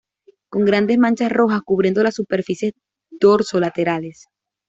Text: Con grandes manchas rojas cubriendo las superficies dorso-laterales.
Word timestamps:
Con 0.49 0.65
grandes 0.65 0.97
manchas 0.97 1.31
rojas 1.31 1.61
cubriendo 1.63 2.01
las 2.01 2.15
superficies 2.15 2.73
dorso-laterales. 3.11 4.25